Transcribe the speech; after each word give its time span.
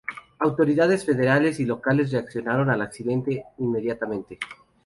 Autoridades 0.39 1.05
federales 1.05 1.59
y 1.59 1.65
locales 1.65 2.11
reaccionaron 2.11 2.71
al 2.71 2.81
accidente 2.81 3.45
inmediatamente. 3.59 4.39